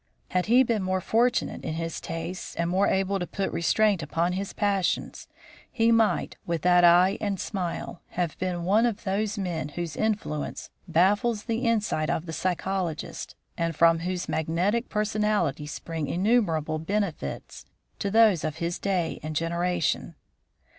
[0.29, 4.33] Had he been more fortunate in his tastes or more able to put restraint upon
[4.33, 5.27] his passions,
[5.71, 10.71] he might, with that eye and smile, have been one of those men whose influence
[10.87, 17.63] baffles the insight of the psychologist, and from whose magnetic personality spring innumerable benefits
[17.99, 20.15] to those of his day and generation.